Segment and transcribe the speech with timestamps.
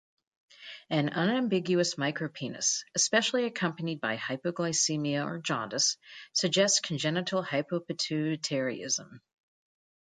[0.89, 5.95] An unambiguous micropenis, especially accompanied by hypoglycemia or jaundice,
[6.33, 9.19] suggests congenital hypopituitarism.